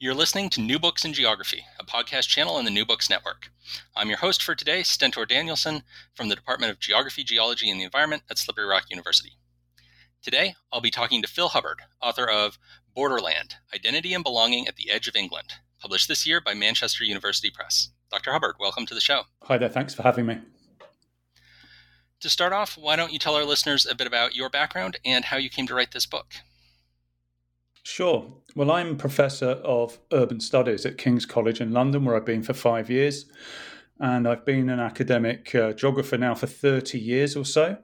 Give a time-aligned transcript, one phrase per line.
[0.00, 3.50] You're listening to New Books in Geography, a podcast channel on the New Books Network.
[3.94, 7.84] I'm your host for today, Stentor Danielson, from the Department of Geography, Geology, and the
[7.84, 9.34] Environment at Slippery Rock University.
[10.20, 12.58] Today, I'll be talking to Phil Hubbard, author of
[12.92, 17.50] Borderland Identity and Belonging at the Edge of England, published this year by Manchester University
[17.50, 17.90] Press.
[18.10, 18.32] Dr.
[18.32, 19.22] Hubbard, welcome to the show.
[19.44, 20.40] Hi there, thanks for having me.
[22.18, 25.26] To start off, why don't you tell our listeners a bit about your background and
[25.26, 26.34] how you came to write this book?
[27.84, 28.32] Sure.
[28.56, 32.54] Well, I'm Professor of Urban Studies at King's College in London, where I've been for
[32.54, 33.26] five years.
[34.00, 37.76] And I've been an academic uh, geographer now for 30 years or so,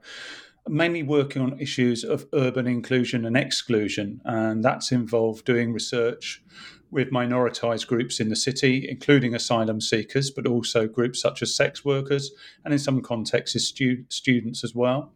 [0.67, 4.21] mainly working on issues of urban inclusion and exclusion.
[4.25, 6.43] And that's involved doing research
[6.89, 11.85] with minoritized groups in the city, including asylum seekers, but also groups such as sex
[11.85, 12.31] workers,
[12.65, 15.13] and in some contexts, stu- students as well.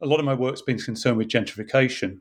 [0.00, 2.20] A lot of my work's been concerned with gentrification.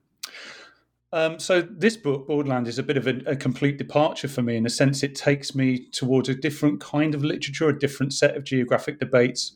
[1.14, 4.56] Um, so this book, Borderland, is a bit of a, a, complete departure for me
[4.56, 5.04] in a sense.
[5.04, 9.54] It takes me towards a different kind of literature, a different set of geographic debates.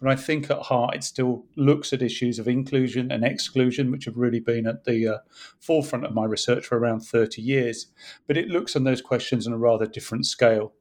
[0.00, 4.06] But I think at heart, it still looks at issues of inclusion and exclusion, which
[4.06, 5.18] have really been at the uh,
[5.60, 7.88] forefront of my research for around 30 years.
[8.26, 10.72] But it looks on those questions on a rather different scale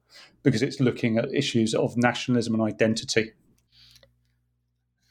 [0.41, 3.34] because it's looking at issues of nationalism and identity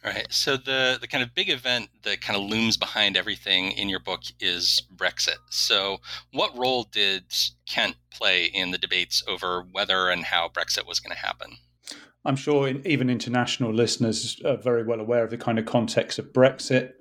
[0.04, 0.26] all right.
[0.30, 4.00] So the the kind of big event that kind of looms behind everything in your
[4.00, 5.38] book is Brexit.
[5.50, 5.98] So
[6.32, 7.24] what role did
[7.66, 11.58] Kent play in the debates over whether and how Brexit was going to happen?
[12.24, 16.32] I'm sure even international listeners are very well aware of the kind of context of
[16.32, 16.92] Brexit.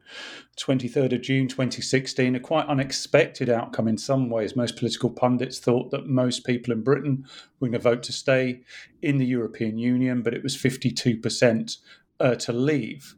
[0.60, 4.56] 23rd of June 2016, a quite unexpected outcome in some ways.
[4.56, 7.26] Most political pundits thought that most people in Britain
[7.60, 8.62] were going to vote to stay
[9.02, 11.78] in the European Union, but it was 52%
[12.22, 13.16] uh, to leave.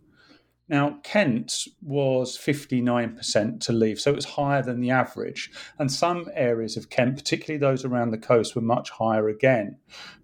[0.69, 5.51] Now, Kent was 59% to leave, so it was higher than the average.
[5.77, 9.77] And some areas of Kent, particularly those around the coast, were much higher again.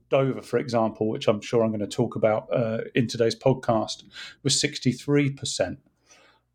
[0.09, 4.03] Dover, for example, which I'm sure I'm going to talk about uh, in today's podcast,
[4.41, 5.77] was 63%.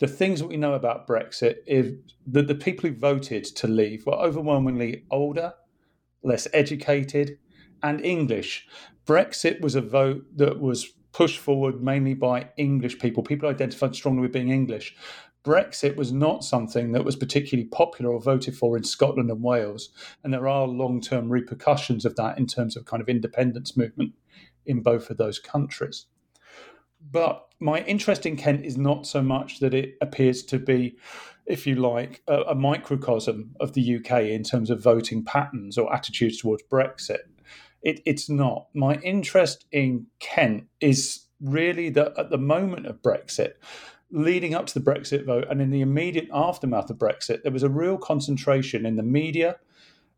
[0.00, 1.92] The things that we know about Brexit is
[2.26, 5.54] that the people who voted to leave were overwhelmingly older,
[6.22, 7.38] less educated,
[7.82, 8.66] and English.
[9.06, 13.22] Brexit was a vote that was pushed forward mainly by English people.
[13.22, 14.94] People identified strongly with being English.
[15.44, 19.90] Brexit was not something that was particularly popular or voted for in Scotland and Wales.
[20.22, 24.14] And there are long term repercussions of that in terms of kind of independence movement
[24.66, 26.06] in both of those countries.
[27.12, 30.96] But my interest in Kent is not so much that it appears to be,
[31.46, 35.94] if you like, a, a microcosm of the UK in terms of voting patterns or
[35.94, 37.18] attitudes towards Brexit.
[37.84, 38.68] It, it's not.
[38.74, 43.52] My interest in Kent is really that at the moment of Brexit,
[44.10, 47.62] leading up to the Brexit vote and in the immediate aftermath of Brexit, there was
[47.62, 49.56] a real concentration in the media,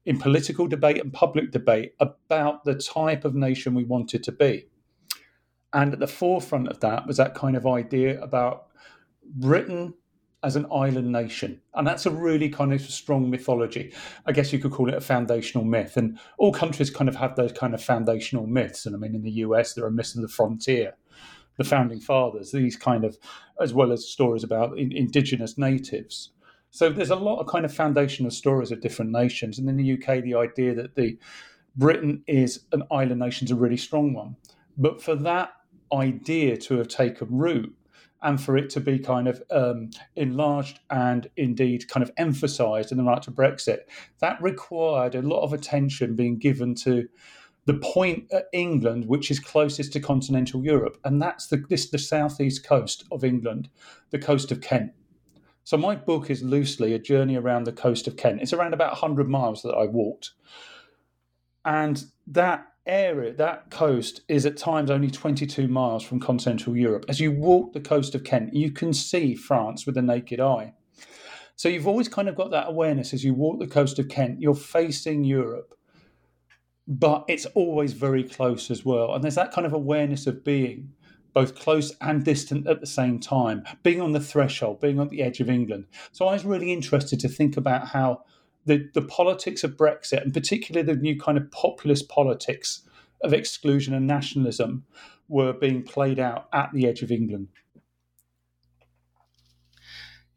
[0.05, 4.69] in political debate and public debate about the type of nation we wanted to be.
[5.73, 8.69] And at the forefront of that was that kind of idea about
[9.25, 9.95] Britain
[10.47, 11.61] as an island nation.
[11.75, 13.93] And that's a really kind of strong mythology.
[14.27, 15.97] I guess you could call it a foundational myth.
[15.97, 18.87] And all countries kind of have those kind of foundational myths.
[18.87, 20.95] And I mean, in the US, there are myths of the frontier,
[21.59, 23.19] the founding fathers, these kind of,
[23.61, 26.31] as well as stories about in, indigenous natives.
[26.71, 29.59] So there's a lot of kind of foundational stories of different nations.
[29.59, 31.19] And in the UK, the idea that the
[31.75, 34.37] Britain is an island nation is a really strong one.
[34.79, 35.55] But for that
[35.93, 37.76] idea to have taken root,
[38.23, 42.99] and for it to be kind of um, enlarged and indeed kind of emphasized in
[42.99, 43.81] the right to Brexit,
[44.21, 47.09] that required a lot of attention being given to
[47.67, 51.99] the point at England, which is closest to continental Europe, and that's the this the
[51.99, 53.69] southeast coast of England,
[54.11, 54.93] the coast of Kent.
[55.65, 58.41] So my book is loosely a journey around the coast of Kent.
[58.41, 60.31] It's around about 100 miles that I walked.
[61.65, 67.05] And that area, that coast, is at times only 22 miles from continental Europe.
[67.09, 70.75] As you walk the coast of Kent, you can see France with the naked eye.
[71.57, 74.41] So you've always kind of got that awareness as you walk the coast of Kent,
[74.41, 75.75] you're facing Europe,
[76.87, 79.15] but it's always very close as well.
[79.15, 80.93] And there's that kind of awareness of being
[81.33, 85.23] both close and distant at the same time, being on the threshold, being on the
[85.23, 85.85] edge of England.
[86.13, 88.23] So I was really interested to think about how
[88.67, 92.83] the, the politics of Brexit, and particularly the new kind of populist politics
[93.23, 94.85] of exclusion and nationalism,
[95.29, 97.49] were being played out at the edge of England.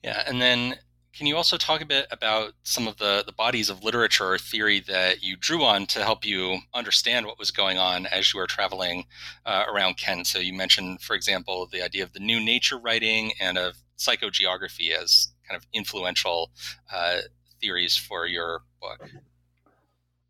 [0.04, 0.76] Yeah, and then
[1.14, 4.38] can you also talk a bit about some of the, the bodies of literature or
[4.38, 8.40] theory that you drew on to help you understand what was going on as you
[8.40, 9.06] were traveling
[9.46, 10.28] uh, around Kent?
[10.28, 14.92] So you mentioned, for example, the idea of the new nature writing and of psychogeography
[14.92, 16.52] as kind of influential
[16.94, 17.18] uh,
[17.62, 19.10] theories for your book.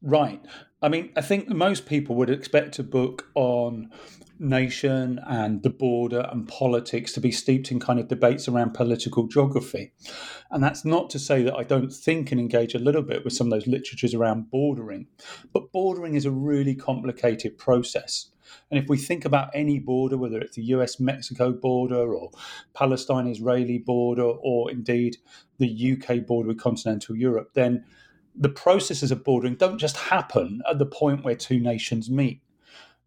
[0.02, 0.42] Right.
[0.82, 3.92] I mean, I think most people would expect a book on
[4.40, 9.28] nation and the border and politics to be steeped in kind of debates around political
[9.28, 9.92] geography.
[10.50, 13.34] And that's not to say that I don't think and engage a little bit with
[13.34, 15.08] some of those literatures around bordering,
[15.52, 18.30] but bordering is a really complicated process.
[18.72, 22.32] And if we think about any border, whether it's the US Mexico border or
[22.74, 25.18] Palestine Israeli border or indeed
[25.60, 27.86] the UK border with continental Europe, then
[28.36, 32.42] the processes of bordering don't just happen at the point where two nations meet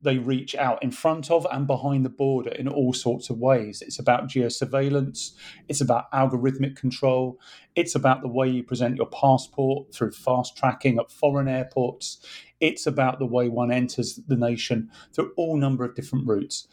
[0.03, 3.83] they reach out in front of and behind the border in all sorts of ways.
[3.83, 5.31] It's about geosurveillance,
[5.69, 7.39] it's about algorithmic control,
[7.77, 12.19] it's about the way you present your passport through fast tracking at foreign airports,
[12.61, 16.67] it's about the way one enters the nation through all number of different routes.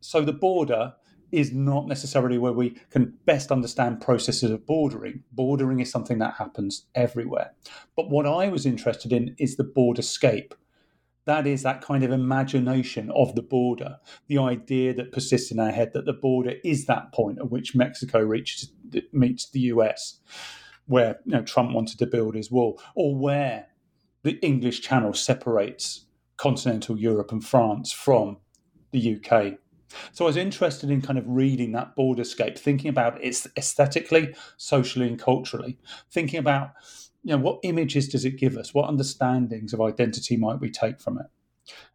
[0.00, 0.94] So the border
[1.32, 5.22] is not necessarily where we can best understand processes of bordering.
[5.32, 7.52] Bordering is something that happens everywhere.
[7.96, 10.52] But what I was interested in is the borderscape
[11.26, 15.72] that is that kind of imagination of the border, the idea that persists in our
[15.72, 18.70] head that the border is that point at which Mexico reaches
[19.12, 20.20] meets the US,
[20.86, 23.66] where you know, Trump wanted to build his wall, or where
[24.22, 26.06] the English Channel separates
[26.36, 28.38] continental Europe and France from
[28.92, 29.58] the UK.
[30.12, 35.08] So I was interested in kind of reading that borderscape, thinking about it aesthetically, socially,
[35.08, 35.78] and culturally,
[36.10, 36.70] thinking about
[37.22, 38.72] you know, what images does it give us?
[38.72, 41.26] What understandings of identity might we take from it?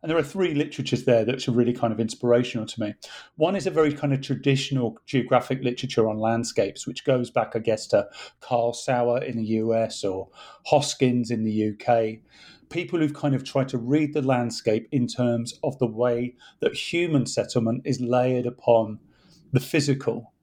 [0.02, 2.96] And there are three literatures there that are really kind of inspirational to me.
[3.36, 7.60] One is a very kind of traditional geographic literature on landscapes, which goes back, I
[7.60, 8.10] guess, to
[8.42, 10.28] Carl Sauer in the US or
[10.66, 12.20] Hoskins in the UK.
[12.72, 16.74] People who've kind of tried to read the landscape in terms of the way that
[16.74, 19.00] human settlement is layered upon
[19.52, 20.34] the physical,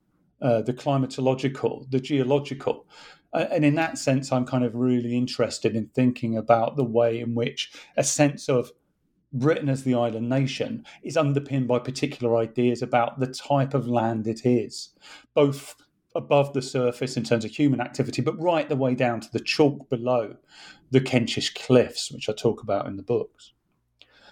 [0.42, 2.86] uh, the climatological, the geological.
[3.32, 7.34] And in that sense, I'm kind of really interested in thinking about the way in
[7.34, 8.72] which a sense of
[9.32, 14.26] Britain as the island nation is underpinned by particular ideas about the type of land
[14.26, 14.90] it is,
[15.34, 15.74] both
[16.18, 19.40] above the surface in terms of human activity, but right the way down to the
[19.40, 20.36] chalk below
[20.90, 23.52] the Kentish cliffs, which I talk about in the books.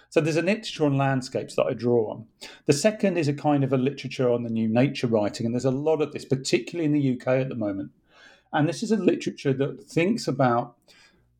[0.09, 2.25] So there's a literature on landscapes that I draw on.
[2.65, 5.65] The second is a kind of a literature on the new nature writing, and there's
[5.65, 7.91] a lot of this, particularly in the UK at the moment,
[8.53, 10.75] and this is a literature that thinks about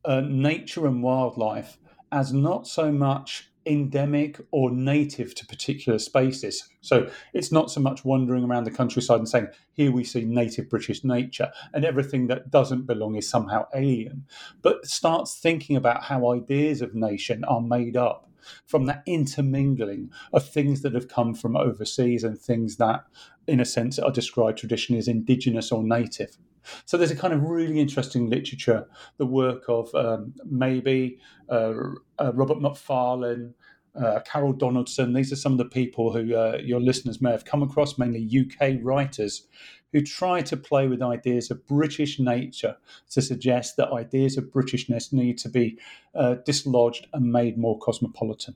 [0.04, 1.78] uh, nature and wildlife
[2.12, 6.68] as not so much endemic or native to particular spaces.
[6.80, 10.68] So it's not so much wandering around the countryside and saying, here we see native
[10.70, 14.24] British nature, and everything that doesn't belong is somehow alien,
[14.62, 18.24] but starts thinking about how ideas of nation are made up
[18.66, 23.04] from that intermingling of things that have come from overseas and things that,
[23.46, 26.38] in a sense, are described traditionally as indigenous or native.
[26.84, 31.72] So there's a kind of really interesting literature, the work of um, maybe uh,
[32.18, 33.54] uh, Robert Macfarlane,
[34.00, 35.12] uh, Carol Donaldson.
[35.12, 38.28] These are some of the people who uh, your listeners may have come across, mainly
[38.28, 39.46] UK writers,
[39.92, 42.76] who try to play with ideas of British nature
[43.10, 45.78] to suggest that ideas of Britishness need to be
[46.14, 48.54] uh, dislodged and made more cosmopolitan.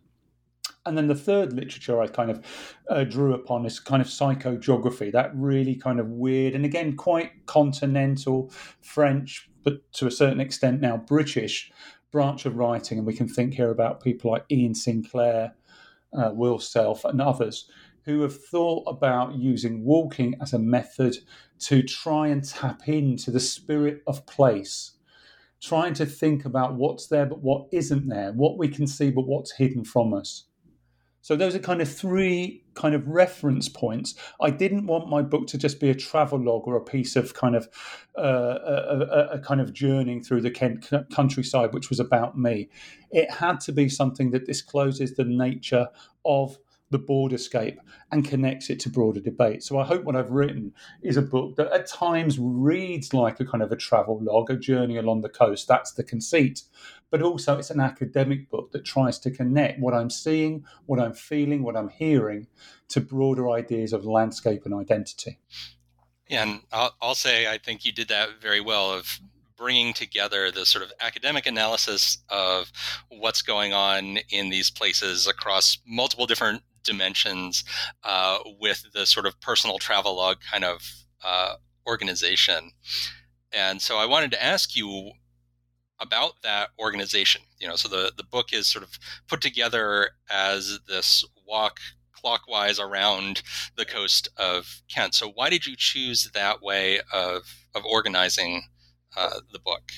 [0.84, 2.44] And then the third literature I kind of
[2.90, 7.46] uh, drew upon is kind of psychogeography, that really kind of weird and again quite
[7.46, 11.70] continental French, but to a certain extent now British
[12.12, 12.98] branch of writing.
[12.98, 15.54] And we can think here about people like Iain Sinclair,
[16.12, 17.68] uh, Will Self, and others
[18.04, 21.16] who have thought about using walking as a method
[21.58, 24.92] to try and tap into the spirit of place
[25.62, 29.26] trying to think about what's there but what isn't there, what we can see but
[29.26, 30.44] what's hidden from us.
[31.22, 34.14] So those are kind of three kind of reference points.
[34.40, 37.32] I didn't want my book to just be a travel log or a piece of
[37.32, 37.68] kind of
[38.18, 42.68] uh, a, a, a, kind of journeying through the Kent countryside, which was about me.
[43.10, 45.88] It had to be something that discloses the nature
[46.24, 46.58] of
[46.90, 47.78] the borderscape
[48.10, 49.62] and connects it to broader debate.
[49.62, 53.44] So I hope what I've written is a book that at times reads like a
[53.44, 55.66] kind of a travel log, a journey along the coast.
[55.66, 56.62] That's the conceit.
[57.12, 61.12] But also, it's an academic book that tries to connect what I'm seeing, what I'm
[61.12, 62.46] feeling, what I'm hearing
[62.88, 65.38] to broader ideas of landscape and identity.
[66.26, 69.20] Yeah, and I'll, I'll say I think you did that very well of
[69.58, 72.72] bringing together the sort of academic analysis of
[73.10, 77.62] what's going on in these places across multiple different dimensions
[78.04, 80.80] uh, with the sort of personal travelogue kind of
[81.22, 82.70] uh, organization.
[83.52, 85.12] And so I wanted to ask you
[86.02, 87.42] about that organization.
[87.58, 91.78] You know, so the, the book is sort of put together as this walk
[92.12, 93.42] clockwise around
[93.76, 95.14] the coast of Kent.
[95.14, 97.42] So why did you choose that way of,
[97.74, 98.62] of organizing
[99.16, 99.90] uh, the book?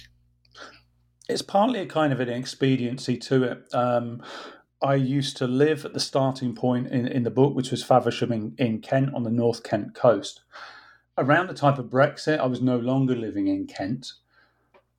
[1.29, 3.75] It's partly a kind of an expediency to it.
[3.75, 4.23] Um,
[4.83, 8.33] I used to live at the starting point in, in the book, which was Faversham
[8.33, 10.43] in, in Kent on the North Kent coast.
[11.17, 14.13] Around the time of Brexit, I was no longer living in Kent.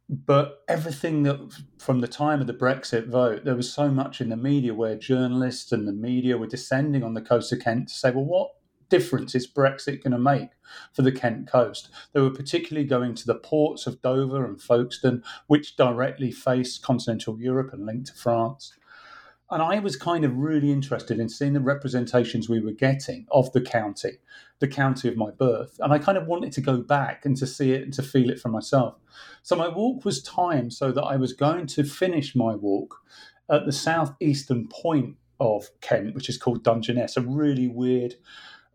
[0.07, 1.39] But everything that
[1.79, 4.95] from the time of the Brexit vote, there was so much in the media where
[4.95, 8.51] journalists and the media were descending on the coast of Kent to say, well, what
[8.87, 10.49] difference is Brexit going to make
[10.93, 11.89] for the Kent coast?
[12.13, 17.39] They were particularly going to the ports of Dover and Folkestone, which directly face continental
[17.39, 18.73] Europe and link to France
[19.51, 23.51] and I was kind of really interested in seeing the representations we were getting of
[23.53, 24.17] the county,
[24.59, 25.79] the county of my birth.
[25.79, 28.31] And I kind of wanted to go back and to see it and to feel
[28.31, 28.95] it for myself.
[29.43, 32.95] So my walk was timed so that I was going to finish my walk
[33.49, 38.15] at the southeastern point of Kent, which is called Dungeness, a really weird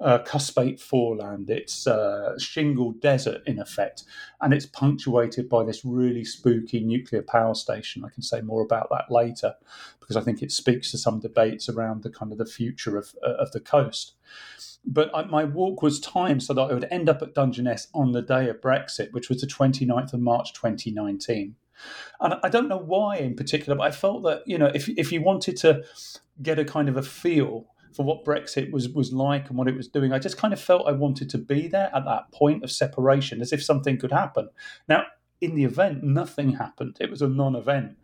[0.01, 1.51] uh, cuspate foreland.
[1.51, 4.05] It's uh, shingle desert in effect,
[4.41, 8.05] and it's punctuated by this really spooky nuclear power station.
[8.05, 9.55] I can say more about that later
[9.99, 13.15] because I think it speaks to some debates around the kind of the future of
[13.25, 14.15] uh, of the coast.
[14.85, 18.13] But I, my walk was timed so that I would end up at Dungeness on
[18.13, 21.57] the day of Brexit, which was the 29th of March 2019.
[22.21, 25.13] And I don't know why in particular, but I felt that, you know, if, if
[25.13, 25.83] you wanted to
[26.43, 29.77] get a kind of a feel for what Brexit was was like and what it
[29.77, 30.13] was doing.
[30.13, 33.41] I just kind of felt I wanted to be there at that point of separation,
[33.41, 34.49] as if something could happen.
[34.89, 35.05] Now,
[35.41, 36.97] in the event, nothing happened.
[37.01, 37.97] It was a non-event.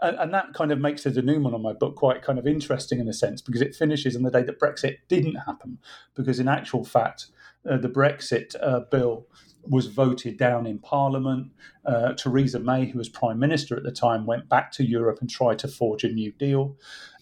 [0.00, 3.00] And, and, that kind of makes the denouement on my book quite kind of interesting
[3.00, 5.78] in a sense because it finishes on the day that Brexit didn't happen.
[6.14, 7.28] Because in actual fact,
[7.68, 9.26] uh, the Brexit uh, bill
[9.66, 11.52] was voted down in Parliament.
[11.86, 15.30] Uh, Theresa May, who was Prime Minister at the time, went back to Europe and
[15.30, 16.76] tried to forge a new deal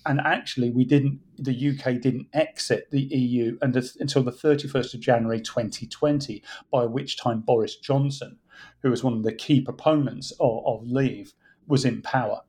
[0.07, 5.41] and actually we didn't the UK didn't exit the EU until the 31st of January
[5.41, 8.39] 2020 by which time Boris Johnson
[8.83, 11.35] who was one of the key proponents of, of leave
[11.67, 12.43] was in power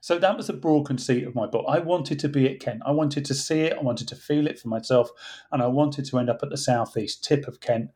[0.00, 1.66] so that was the broad conceit of my book.
[1.68, 2.82] I wanted to be at Kent.
[2.86, 3.76] I wanted to see it.
[3.76, 5.10] I wanted to feel it for myself.
[5.52, 7.90] And I wanted to end up at the southeast tip of Kent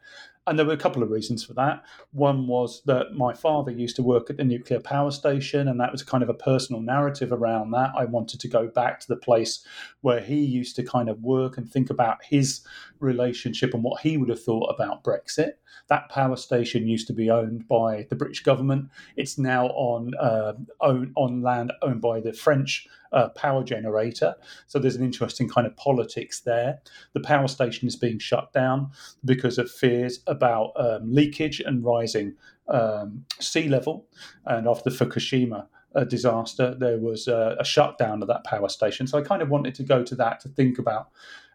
[0.46, 1.84] and there were a couple of reasons for that.
[2.10, 5.92] One was that my father used to work at the nuclear power station, and that
[5.92, 7.92] was kind of a personal narrative around that.
[7.96, 9.64] I wanted to go back to the place
[10.00, 12.62] where he used to kind of work and think about his
[12.98, 15.52] relationship and what he would have thought about Brexit.
[15.88, 18.88] That power station used to be owned by the British government.
[19.16, 24.34] It's now on uh, own, on land owned by the French uh, power generator.
[24.66, 26.80] So there's an interesting kind of politics there.
[27.12, 28.90] The power station is being shut down
[29.24, 32.34] because of fears about um, leakage and rising
[32.68, 34.06] um, sea level.
[34.46, 39.06] And after the Fukushima uh, disaster, there was uh, a shutdown of that power station.
[39.06, 41.08] So I kind of wanted to go to that to think about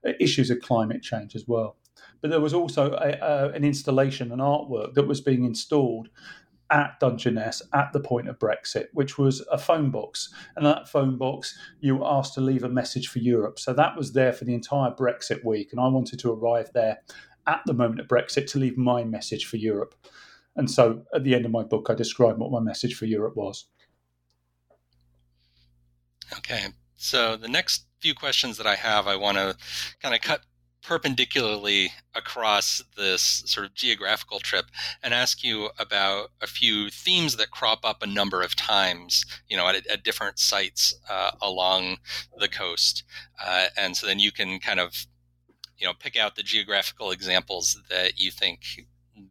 [0.06, 1.76] uh, issues of climate change as well.
[2.22, 6.10] But there was also a, an installation, an artwork that was being installed
[6.70, 10.34] at Dungeness at the point of Brexit, which was a phone box.
[10.56, 13.60] And that phone box, you were asked to leave a message for Europe.
[13.60, 15.70] So that was there for the entire Brexit week.
[15.72, 17.00] And I wanted to arrive there
[17.46, 19.96] at the moment of Brexit to leave my message for Europe.
[20.56, 23.36] And so at the end of my book, I describe what my message for Europe
[23.36, 23.68] was.
[26.38, 26.68] Okay.
[26.98, 29.56] So the next few questions that I have, I want to
[30.02, 30.42] kind of cut
[30.88, 34.68] perpendicularly across this sort of geographical trip
[35.04, 39.58] and ask you about a few themes that crop up a number of times, you
[39.58, 41.98] know, at, at different sites uh, along
[42.40, 43.04] the coast.
[43.46, 45.06] Uh, and so then you can kind of,
[45.78, 48.62] you know, pick out the geographical examples that you think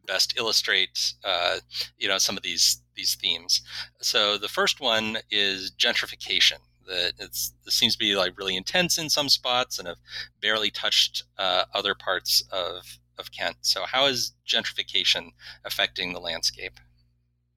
[0.06, 1.56] best illustrate, uh,
[1.96, 3.62] you know, some of these these themes.
[4.02, 8.98] So the first one is gentrification That it's it seems to be like really intense
[8.98, 9.98] in some spots and have
[10.40, 13.56] barely touched uh, other parts of of Kent.
[13.62, 15.30] So how is gentrification
[15.64, 16.78] affecting the landscape?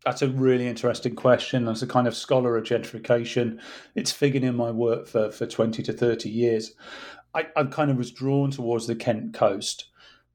[0.05, 1.67] That's a really interesting question.
[1.67, 3.59] As a kind of scholar of gentrification,
[3.95, 6.71] it's figured in my work for, for 20 to 30 years.
[7.35, 9.89] I, I kind of was drawn towards the Kent coast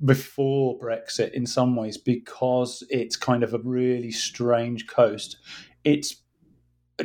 [0.05, 5.39] before Brexit in some ways because it's kind of a really strange coast.
[5.83, 6.23] It's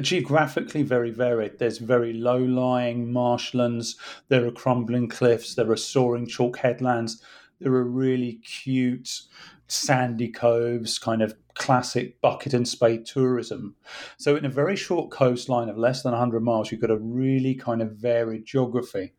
[0.01, 1.59] geographically very varied.
[1.59, 3.95] There's very low lying marshlands,
[4.27, 7.21] there are crumbling cliffs, there are soaring chalk headlands,
[7.59, 9.21] there are really cute
[9.67, 13.75] sandy coves, kind of classic bucket and spade tourism.
[14.17, 17.55] So, in a very short coastline of less than 100 miles, you've got a really
[17.55, 19.13] kind of varied geography.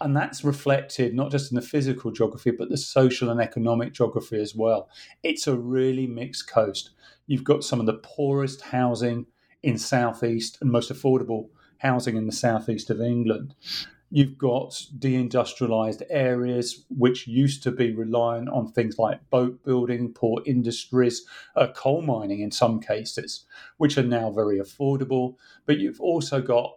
[0.00, 4.40] And that's reflected not just in the physical geography, but the social and economic geography
[4.40, 4.88] as well.
[5.22, 6.90] It's a really mixed coast.
[7.28, 9.26] You've got some of the poorest housing
[9.62, 13.54] in southeast and most affordable housing in the southeast of England.
[14.10, 20.46] You've got deindustrialized areas which used to be reliant on things like boat building, port
[20.46, 21.24] industries,
[21.56, 23.46] uh, coal mining in some cases,
[23.78, 25.36] which are now very affordable.
[25.64, 26.74] But you've also got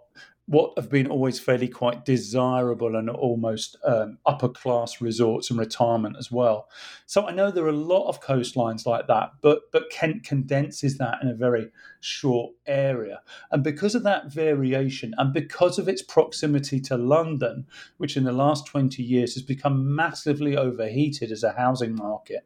[0.47, 6.15] what have been always fairly quite desirable and almost um, upper class resorts and retirement
[6.19, 6.69] as well.
[7.07, 10.97] So I know there are a lot of coastlines like that, but but Kent condenses
[10.99, 13.21] that in a very short area,
[13.51, 17.65] and because of that variation, and because of its proximity to London,
[17.97, 22.45] which in the last twenty years has become massively overheated as a housing market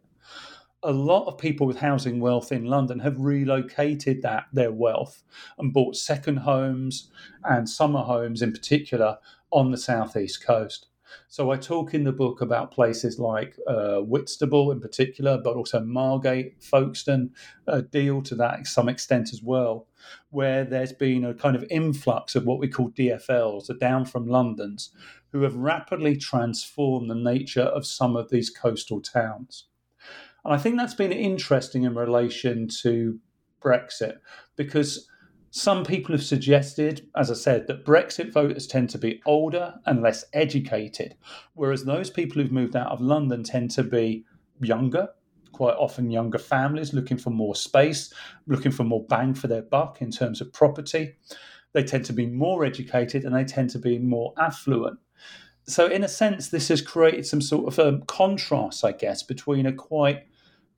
[0.83, 5.23] a lot of people with housing wealth in London have relocated that their wealth
[5.57, 7.11] and bought second homes
[7.43, 9.17] and summer homes in particular
[9.51, 10.87] on the southeast coast.
[11.27, 15.79] So I talk in the book about places like uh, Whitstable in particular, but also
[15.79, 17.31] Margate, Folkestone,
[17.67, 19.87] uh, Deal to that some extent as well,
[20.29, 24.27] where there's been a kind of influx of what we call DFLs, the down from
[24.27, 24.91] Londons,
[25.31, 29.65] who have rapidly transformed the nature of some of these coastal towns.
[30.45, 33.19] And I think that's been interesting in relation to
[33.61, 34.17] Brexit
[34.55, 35.09] because
[35.51, 40.01] some people have suggested, as I said, that Brexit voters tend to be older and
[40.01, 41.15] less educated,
[41.53, 44.25] whereas those people who've moved out of London tend to be
[44.61, 45.09] younger,
[45.51, 48.13] quite often younger families looking for more space,
[48.45, 51.15] looking for more bang for their buck in terms of property.
[51.73, 54.99] They tend to be more educated and they tend to be more affluent.
[55.63, 59.21] So, in a sense, this has created some sort of a um, contrast, I guess,
[59.21, 60.23] between a quite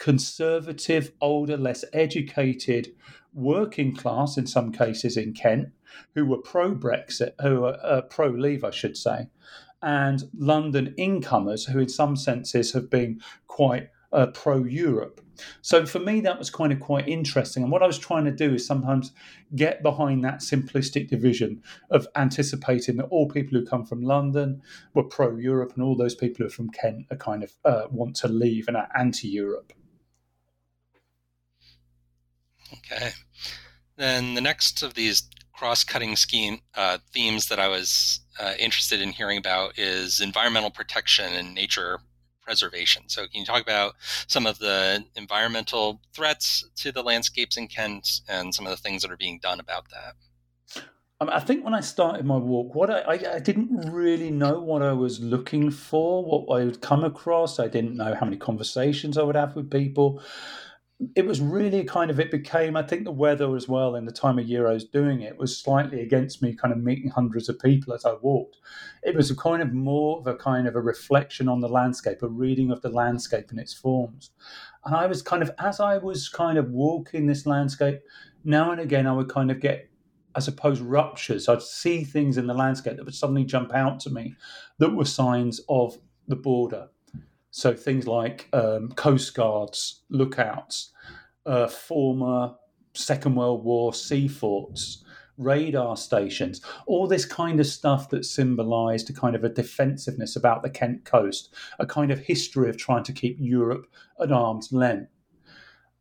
[0.02, 2.92] conservative, older, less educated
[3.36, 5.70] working class, in some cases in Kent,
[6.16, 9.28] who were pro Brexit, who were uh, pro leave, I should say,
[9.80, 15.22] and London incomers, who in some senses have been quite uh, pro Europe.
[15.62, 17.62] So for me, that was kind of quite interesting.
[17.62, 19.12] And what I was trying to do is sometimes
[19.56, 21.62] get behind that simplistic division
[21.92, 24.64] of anticipating that all people who come from London
[24.96, 27.84] were pro Europe and all those people who are from Kent are kind of uh,
[27.92, 29.74] want to leave and are anti Europe.
[32.74, 33.12] Okay.
[33.98, 39.10] Then the next of these cross-cutting scheme uh, themes that I was uh, interested in
[39.10, 42.00] hearing about is environmental protection and nature
[42.42, 43.04] preservation.
[43.08, 43.94] So, can you talk about
[44.28, 49.04] some of the environmental threats to the landscapes in Kent and some of the things
[49.04, 50.84] that are being done about that?
[51.22, 54.60] Um, I think when I started my walk, what I, I, I, didn't really know
[54.60, 57.60] what I was looking for, what I would come across.
[57.60, 60.24] I didn't know how many conversations I would have with people
[61.16, 64.12] it was really kind of it became i think the weather as well in the
[64.12, 67.50] time of year i was doing it was slightly against me kind of meeting hundreds
[67.50, 68.58] of people as i walked.
[69.04, 72.22] It was a kind of more of a kind of a reflection on the landscape
[72.22, 74.32] a reading of the landscape and its forms.
[74.86, 78.02] And i was kind of as i was kind of walking this landscape
[78.44, 79.88] now and again i would kind of get
[80.34, 81.50] I suppose ruptures.
[81.50, 84.36] I'd see things in the landscape that would suddenly jump out to me
[84.78, 86.88] that were signs of the border,
[87.52, 90.92] so things like um, coast guards, lookouts,
[91.46, 92.56] uh, former
[92.94, 95.04] Second World War sea forts,
[95.38, 100.64] radar stations, all this kind of stuff that symbolised a kind of a defensiveness about
[100.64, 103.86] the Kent coast, a kind of history of trying to keep Europe
[104.22, 105.12] at arm's length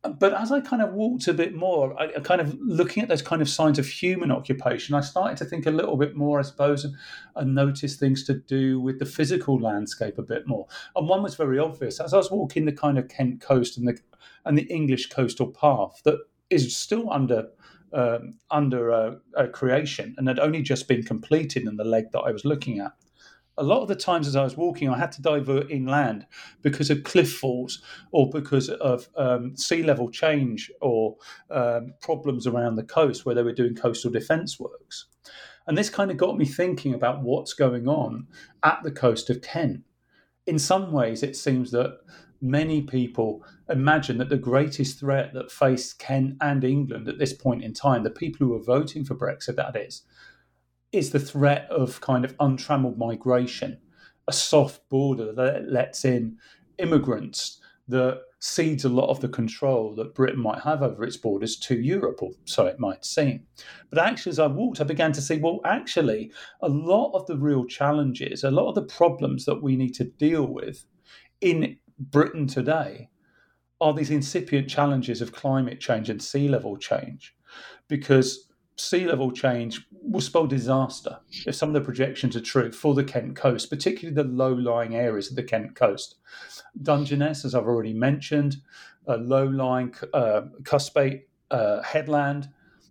[0.03, 3.21] but as I kind of walked a bit more, I, kind of looking at those
[3.21, 6.41] kind of signs of human occupation, I started to think a little bit more, I
[6.41, 6.95] suppose, and,
[7.35, 10.65] and notice things to do with the physical landscape a bit more.
[10.95, 13.87] And one was very obvious as I was walking the kind of Kent coast and
[13.87, 13.99] the
[14.43, 16.17] and the English coastal path that
[16.49, 17.47] is still under
[17.93, 22.21] um, under a, a creation and had only just been completed in the leg that
[22.21, 22.93] I was looking at
[23.57, 26.25] a lot of the times as I was walking, I had to divert inland
[26.61, 31.17] because of cliff falls or because of um, sea level change or
[31.49, 35.07] um, problems around the coast where they were doing coastal defence works.
[35.67, 38.27] And this kind of got me thinking about what's going on
[38.63, 39.81] at the coast of Kent.
[40.47, 41.99] In some ways, it seems that
[42.41, 47.63] many people imagine that the greatest threat that faced Kent and England at this point
[47.63, 50.01] in time, the people who are voting for Brexit, that is,
[50.91, 53.77] is the threat of kind of untrammeled migration,
[54.27, 56.37] a soft border that lets in
[56.77, 61.57] immigrants, that cedes a lot of the control that Britain might have over its borders
[61.57, 63.45] to Europe, or so it might seem.
[63.89, 67.37] But actually, as I walked, I began to see well, actually, a lot of the
[67.37, 70.85] real challenges, a lot of the problems that we need to deal with
[71.41, 73.09] in Britain today
[73.79, 77.35] are these incipient challenges of climate change and sea level change.
[77.87, 82.93] Because sea level change will spell disaster if some of the projections are true for
[82.93, 86.15] the Kent coast, particularly the low lying areas of the Kent coast.
[86.81, 88.57] Dungeness, as I've already mentioned,
[89.07, 92.49] a low lying uh, cuspate uh, headland.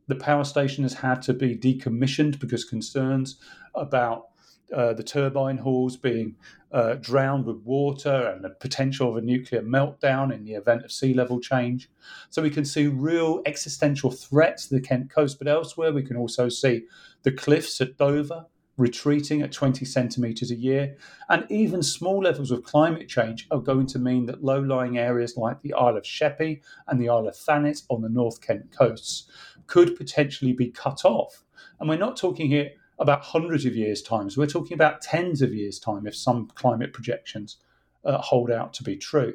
[0.09, 3.37] The power station has had to be decommissioned because concerns
[3.75, 4.30] about
[4.75, 6.37] uh, the turbine halls being
[6.73, 10.93] uh, drowned with water and the potential of a nuclear meltdown in the event of
[10.93, 11.91] sea level change.
[12.31, 16.17] So we can see real existential threats to the Kent coast, but elsewhere we can
[16.17, 16.85] also see
[17.23, 20.97] the cliffs at Dover retreating at 20 centimetres a year.
[21.29, 25.37] And even small levels of climate change are going to mean that low lying areas
[25.37, 29.31] like the Isle of Sheppey and the Isle of Thanet on the North Kent coasts
[29.67, 31.45] could potentially be cut off.
[31.79, 34.31] And we're not talking here about hundreds of years' time.
[34.31, 37.57] So we're talking about tens of years' time if some climate projections
[38.05, 39.35] uh, hold out to be true.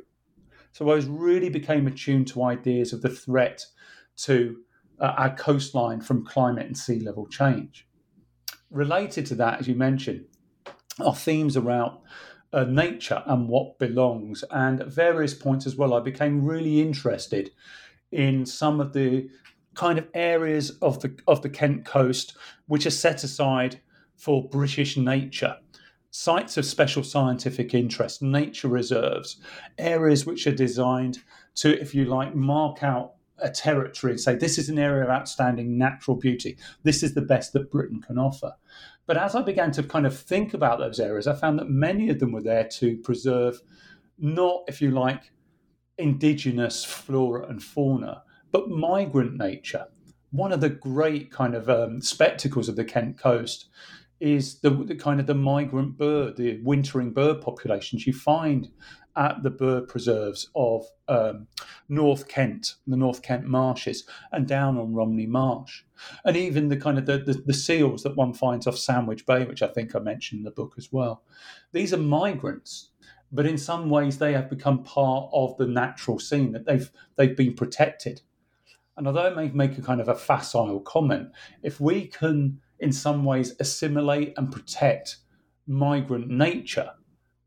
[0.72, 3.66] So I was really became attuned to ideas of the threat
[4.18, 4.58] to
[5.00, 7.88] uh, our coastline from climate and sea level change.
[8.70, 10.26] Related to that, as you mentioned,
[11.00, 11.98] are themes around
[12.54, 14.44] uh, nature and what belongs.
[14.52, 17.52] And at various points as well, I became really interested
[18.12, 19.30] in some of the
[19.76, 22.36] kind of areas of the of the Kent coast
[22.68, 23.82] which are set aside
[24.16, 25.58] for British nature.
[26.12, 29.38] Sites of special scientific interest, nature reserves,
[29.78, 31.20] areas which are designed
[31.56, 35.10] to, if you like, mark out a territory and say, this is an area of
[35.10, 36.58] outstanding natural beauty.
[36.84, 38.54] This is the best that Britain can offer.
[39.06, 42.10] But as I began to kind of think about those areas, I found that many
[42.10, 43.62] of them were there to preserve
[44.18, 45.34] not, if you like,
[45.98, 48.24] indigenous flora and fauna,
[48.56, 49.86] but migrant nature.
[50.32, 53.66] One of the great kind of um, spectacles of the Kent coast
[54.22, 58.72] is the, the, kind of the migrant bird, the wintering bird populations you find
[59.18, 61.48] at the bird preserves of um,
[61.90, 65.84] North Kent, the North Kent marshes, and down on Romney Marsh,
[66.24, 69.44] and even the kind of the, the, the, seals that one finds off Sandwich Bay,
[69.44, 71.24] which I think I mentioned in the book as well.
[71.74, 72.92] These are migrants,
[73.34, 77.36] but in some ways they have become part of the natural scene that they've they've
[77.36, 78.22] been protected
[78.98, 81.30] and although it may make a kind of a facile comment,
[81.64, 85.18] if we can in some ways assimilate and protect
[85.68, 86.92] migrant nature,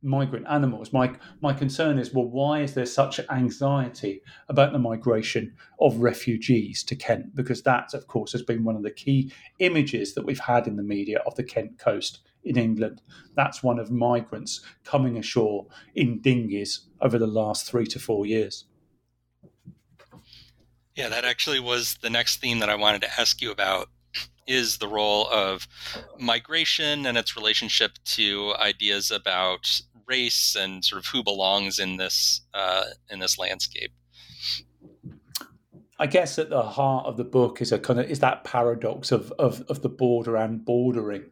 [0.03, 5.55] migrant animals, my, my concern is well, why is there such anxiety about the migration
[5.81, 7.35] of refugees to Kent?
[7.35, 10.77] Because that, of course, has been one of the key images that we've had in
[10.77, 13.03] the media of the Kent coast in England.
[13.37, 18.65] That's one of migrants coming ashore in dinghies over the last three to four years.
[20.99, 23.89] Yeah, that actually was the next theme that I wanted to ask you about
[24.49, 25.69] is the role of
[26.19, 32.41] migration and its relationship to ideas about race and sort of who belongs in this
[32.53, 33.93] uh, in this landscape.
[36.01, 39.13] I guess at the heart of the book is a kind of is that paradox
[39.13, 41.31] of of, of the border and bordering.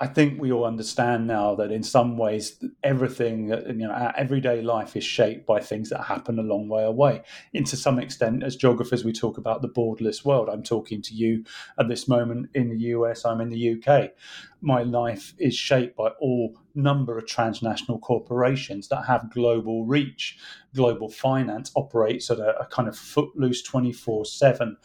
[0.00, 4.62] I think we all understand now that in some ways everything you know our everyday
[4.62, 7.22] life is shaped by things that happen a long way away.
[7.52, 10.48] And to some extent, as geographers, we talk about the borderless world.
[10.48, 11.44] I'm talking to you
[11.80, 13.24] at this moment in the US.
[13.24, 14.10] I'm in the UK.
[14.60, 20.38] My life is shaped by all number of transnational corporations that have global reach.
[20.76, 24.76] Global finance operates at a, a kind of footloose 24 uh, 7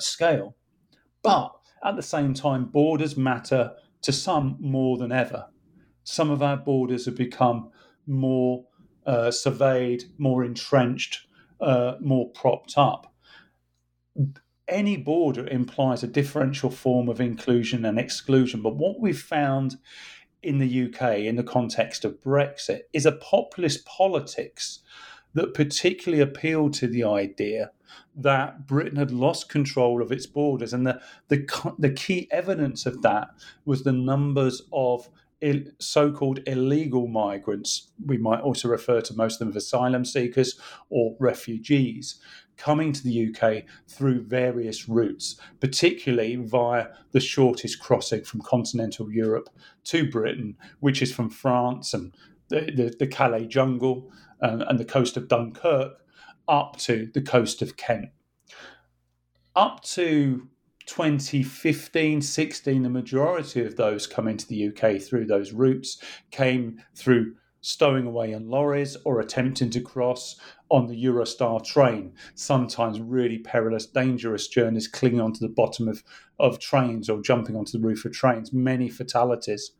[0.00, 0.56] scale.
[1.22, 1.52] But
[1.84, 5.46] at the same time, borders matter to some more than ever.
[6.04, 7.70] Some of our borders have become
[8.06, 8.64] more
[9.06, 11.26] uh, surveyed, more entrenched,
[11.60, 13.14] uh, more propped up.
[14.68, 18.62] Any border implies a differential form of inclusion and exclusion.
[18.62, 19.76] But what we've found
[20.42, 24.80] in the UK in the context of Brexit is a populist politics
[25.34, 27.70] that particularly appealed to the idea
[28.14, 30.72] that Britain had lost control of its borders.
[30.72, 33.30] And the, the, the key evidence of that
[33.64, 35.08] was the numbers of
[35.78, 40.58] so called illegal migrants, we might also refer to most of them as asylum seekers
[40.88, 42.20] or refugees,
[42.56, 49.48] coming to the UK through various routes, particularly via the shortest crossing from continental Europe
[49.82, 52.14] to Britain, which is from France and
[52.48, 56.01] the, the, the Calais jungle and, and the coast of Dunkirk
[56.52, 58.10] up to the coast of Kent.
[59.56, 60.48] Up to
[60.86, 67.34] 2015 16, the majority of those coming to the UK through those routes came through
[67.62, 70.38] stowing away in lorries or attempting to cross
[70.68, 72.12] on the Eurostar train.
[72.34, 76.02] Sometimes really perilous, dangerous journeys clinging onto the bottom of,
[76.38, 79.72] of trains or jumping onto the roof of trains, many fatalities.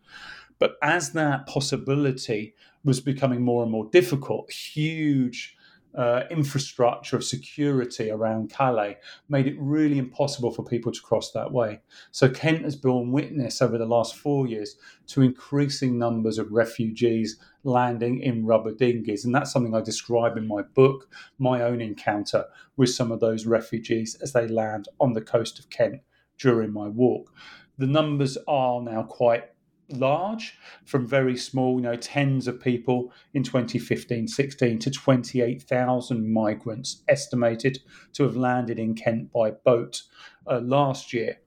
[0.58, 2.54] But as that possibility
[2.84, 5.56] was becoming more and more difficult, huge
[5.94, 8.96] uh, infrastructure of security around Calais
[9.28, 11.80] made it really impossible for people to cross that way.
[12.10, 14.76] So Kent has borne witness over the last four years
[15.08, 19.24] to increasing numbers of refugees landing in rubber dinghies.
[19.24, 23.46] And that's something I describe in my book, my own encounter with some of those
[23.46, 26.00] refugees as they land on the coast of Kent
[26.38, 27.32] during my walk.
[27.78, 29.44] The numbers are now quite
[29.92, 37.02] large from very small, you know, tens of people in 2015 16 to 28,000 migrants
[37.08, 37.78] estimated
[38.12, 40.02] to have landed in Kent by boat
[40.46, 41.38] uh, last year.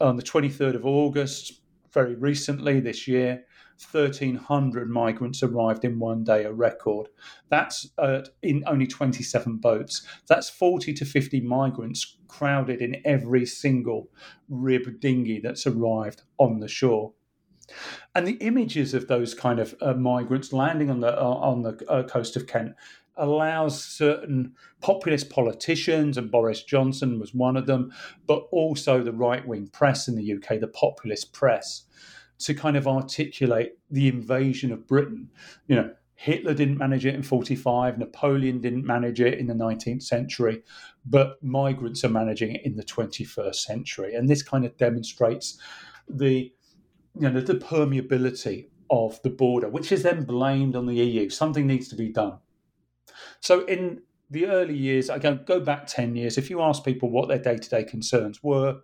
[0.00, 1.60] On the 23rd of August,
[1.92, 3.44] very recently this year,
[3.90, 7.08] 1,300 migrants arrived in one day, a record.
[7.48, 10.06] That's uh, in only 27 boats.
[10.28, 14.10] That's 40 to 50 migrants crowded in every single
[14.48, 17.12] rib dinghy that's arrived on the shore.
[18.14, 21.84] And the images of those kind of uh, migrants landing on the uh, on the
[21.88, 22.74] uh, coast of Kent
[23.16, 27.92] allows certain populist politicians, and Boris Johnson was one of them,
[28.26, 31.84] but also the right wing press in the UK, the populist press,
[32.38, 35.30] to kind of articulate the invasion of Britain.
[35.68, 40.02] You know, Hitler didn't manage it in 45, Napoleon didn't manage it in the 19th
[40.02, 40.62] century,
[41.04, 44.14] but migrants are managing it in the 21st century.
[44.14, 45.58] And this kind of demonstrates
[46.08, 46.52] the
[47.18, 51.28] you know, the permeability of the border, which is then blamed on the EU.
[51.30, 52.38] Something needs to be done.
[53.40, 57.10] So in the early years, I go, go back 10 years, if you ask people
[57.10, 58.80] what their day to day concerns were,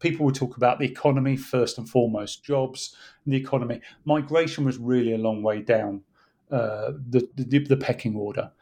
[0.00, 3.80] people would talk about the economy first and foremost, jobs, the economy.
[4.04, 6.02] Migration was really a long way down
[6.50, 8.52] uh, the, the, the pecking order.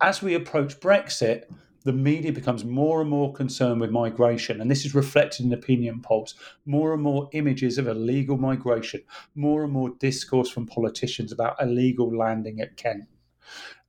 [0.00, 1.44] As we approach Brexit,
[1.86, 6.02] the media becomes more and more concerned with migration, and this is reflected in opinion
[6.02, 6.34] polls.
[6.64, 9.02] More and more images of illegal migration,
[9.36, 13.04] more and more discourse from politicians about illegal landing at Kent.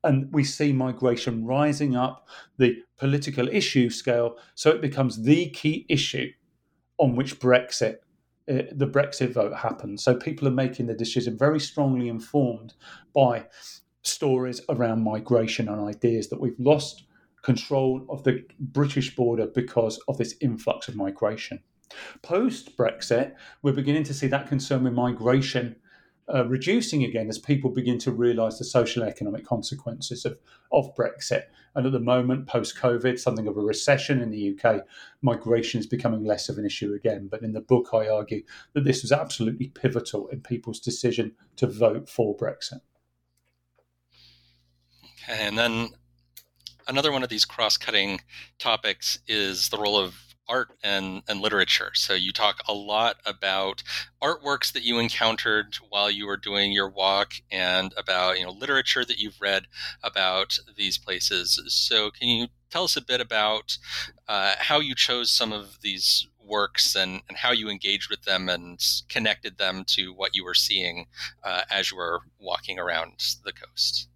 [0.03, 2.27] And we see migration rising up
[2.59, 6.29] the political issue scale, so it becomes the key issue
[6.99, 7.95] on which Brexit,
[8.47, 10.03] uh, the Brexit vote happens.
[10.03, 12.75] So people are making the decision very strongly informed
[13.15, 13.47] by
[14.03, 17.05] stories around migration and ideas that we've lost
[17.47, 21.61] control of the British border because of this influx of migration.
[22.21, 25.77] Post Brexit, we're beginning to see that concern with migration
[26.33, 30.37] uh, reducing again as people begin to realise the social and economic consequences of,
[30.73, 31.43] of Brexit.
[31.73, 34.81] And at the moment, post COVID, something of a recession in the UK,
[35.21, 37.29] migration is becoming less of an issue again.
[37.31, 41.65] But in the book, I argue that this was absolutely pivotal in people's decision to
[41.65, 42.81] vote for Brexit.
[45.23, 45.91] Okay, and then
[46.87, 48.21] another one of these cross-cutting
[48.59, 50.15] topics is the role of
[50.49, 51.91] art and, and literature.
[51.93, 53.83] So you talk a lot about
[54.21, 59.05] artworks that you encountered while you were doing your walk and about you know literature
[59.05, 59.67] that you've read
[60.03, 61.61] about these places.
[61.67, 63.77] So can you tell us a bit about
[64.27, 68.47] uh, how you chose some of these works and, and how you engaged with them
[68.47, 71.07] and connected them to what you were seeing
[71.43, 74.07] uh, as you were walking around the coast?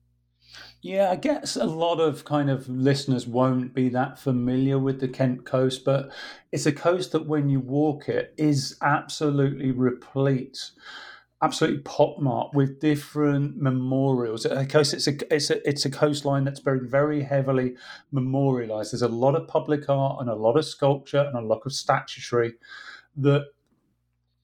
[0.82, 5.08] Yeah, I guess a lot of kind of listeners won't be that familiar with the
[5.08, 6.12] Kent coast, but
[6.52, 10.72] it's a coast that when you walk it is absolutely replete,
[11.44, 14.44] absolutely pockmarked with different memorials.
[14.44, 17.76] Of course, it's a it's a it's a coastline that's very very heavily
[18.12, 18.92] memorialized.
[18.92, 21.74] There's a lot of public art and a lot of sculpture and a lot of
[21.74, 22.54] statuary
[23.18, 23.46] that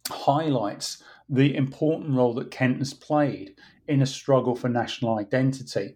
[0.10, 3.56] highlights the important role that Kent has played
[3.88, 5.96] in a struggle for national identity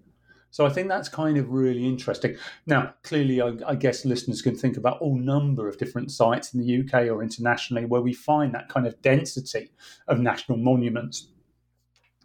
[0.51, 2.35] so I think that's kind of really interesting.
[2.67, 6.59] Now, clearly, I, I, guess listeners can think about all number of different sites in
[6.59, 9.71] the UK or internationally where we find that kind of density
[10.09, 11.29] of national monuments.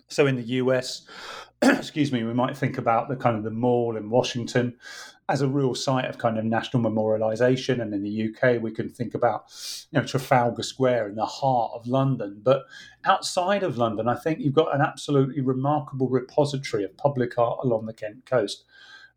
[0.08, 1.06] So in the US,
[1.62, 4.76] excuse me, we might think about the kind of the mall in Washington
[5.28, 7.80] as a real site of kind of national memorialisation.
[7.80, 9.44] And in the UK, we can think about
[9.90, 12.40] you know Trafalgar Square in the heart of London.
[12.42, 12.64] But
[13.04, 17.86] outside of London, I think you've got an absolutely remarkable repository of public art along
[17.86, 18.64] the Kent coast.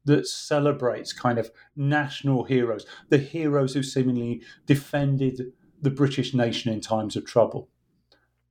[0.05, 6.79] that celebrates kind of national heroes, the heroes who seemingly defended the British nation in
[6.79, 7.69] times of trouble.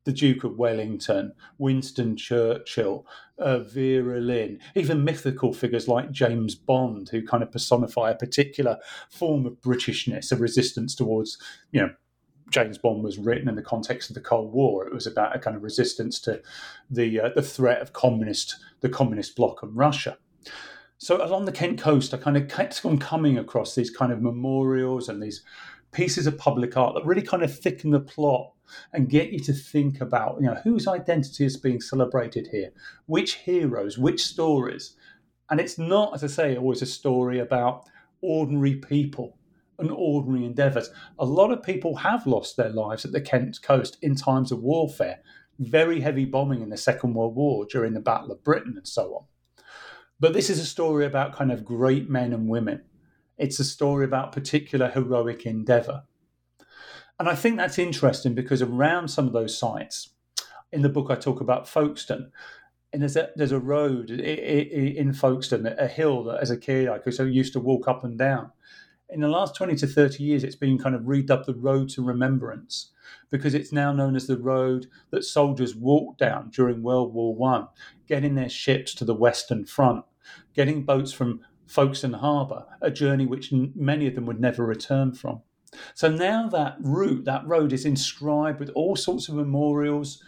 [0.08, 3.06] The Duke of Wellington, Winston Churchill,
[3.38, 8.78] uh, Vera Lynn, even mythical figures like James Bond, who kind of personify a particular
[9.10, 11.36] form of Britishness, a resistance towards,
[11.72, 11.90] you know,
[12.48, 14.86] James Bond was written in the context of the Cold War.
[14.86, 16.40] It was about a kind of resistance to
[16.90, 20.16] the uh, the threat of communist the communist bloc and Russia.
[20.96, 24.22] So along the Kent coast, I kind of kept on coming across these kind of
[24.22, 25.42] memorials and these
[25.92, 28.52] pieces of public art that really kind of thicken the plot
[28.92, 32.70] and get you to think about, you know, whose identity is being celebrated here,
[33.06, 34.96] which heroes, which stories.
[35.50, 37.84] And it's not, as I say, always a story about
[38.20, 39.38] ordinary people
[39.78, 40.90] and ordinary endeavours.
[41.18, 44.62] A lot of people have lost their lives at the Kent coast in times of
[44.62, 45.20] warfare,
[45.58, 49.14] very heavy bombing in the Second World War during the Battle of Britain and so
[49.14, 49.24] on.
[50.20, 52.82] But this is a story about kind of great men and women.
[53.38, 56.02] It's a story about particular heroic endeavour.
[57.18, 60.10] And I think that's interesting because around some of those sites,
[60.72, 62.30] in the book I talk about Folkestone,
[62.92, 66.98] and there's a there's a road in Folkestone, a hill that as a kid I
[67.24, 68.52] used to walk up and down.
[69.10, 72.04] In the last 20 to 30 years, it's been kind of redubbed the Road to
[72.04, 72.92] Remembrance
[73.30, 77.68] because it's now known as the road that soldiers walked down during World War One,
[78.06, 80.04] getting their ships to the Western Front,
[80.54, 85.42] getting boats from Folkestone Harbour, a journey which many of them would never return from.
[85.94, 90.22] So now that route, that road is inscribed with all sorts of memorials,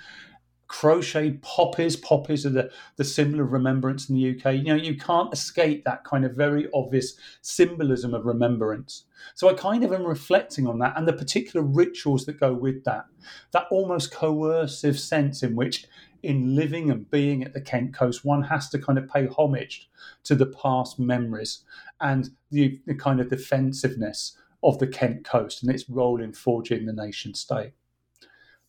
[0.68, 1.96] crocheted poppies.
[1.96, 4.54] Poppies are the, the symbol of remembrance in the UK.
[4.54, 9.04] You know, you can't escape that kind of very obvious symbolism of remembrance.
[9.34, 12.84] So I kind of am reflecting on that and the particular rituals that go with
[12.84, 13.06] that,
[13.52, 15.86] that almost coercive sense in which
[16.22, 19.88] in living and being at the Kent coast, one has to kind of pay homage
[20.24, 21.64] to the past memories
[22.00, 26.86] and the, the kind of defensiveness of the Kent coast and its role in forging
[26.86, 27.72] the nation state.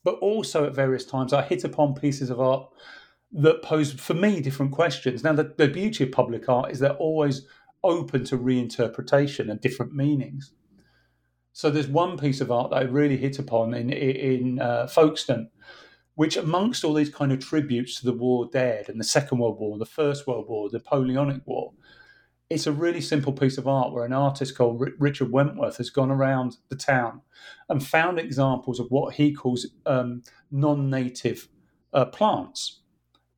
[0.03, 2.69] But also at various times, I hit upon pieces of art
[3.33, 5.23] that pose, for me, different questions.
[5.23, 7.45] Now, the, the beauty of public art is they're always
[7.83, 10.53] open to reinterpretation and different meanings.
[11.53, 15.49] So there's one piece of art that I really hit upon in in uh, Folkestone,
[16.15, 19.59] which amongst all these kind of tributes to the war dead and the Second World
[19.59, 21.73] War, the First World War, the Napoleonic War,
[22.49, 26.11] it's a really simple piece of art where an artist called Richard Wentworth has gone
[26.11, 27.21] around the town
[27.69, 30.21] and found examples of what he calls um,
[30.51, 31.47] non-native
[31.93, 32.81] uh, plants.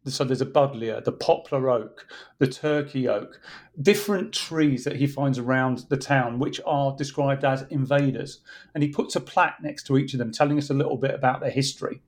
[0.06, 2.08] So there's a buddleia, the poplar oak,
[2.40, 3.40] the turkey oak,
[3.82, 8.42] different trees that he finds around the town, which are described as invaders.
[8.74, 11.14] And he puts a plaque next to each of them, telling us a little bit
[11.14, 12.02] about their history.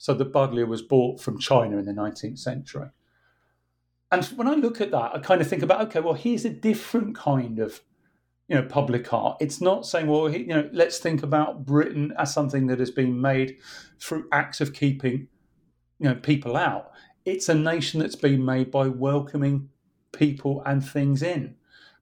[0.00, 2.88] So the buddleia was brought from China in the 19th century.
[4.10, 6.50] And when I look at that, I kind of think about, okay, well, here's a
[6.50, 7.82] different kind of,
[8.48, 9.36] you know, public art.
[9.40, 13.20] It's not saying, well, you know, let's think about Britain as something that has been
[13.20, 13.58] made
[14.00, 15.28] through acts of keeping,
[15.98, 16.92] you know, people out.
[17.26, 19.68] It's a nation that's been made by welcoming
[20.12, 21.56] people and things in,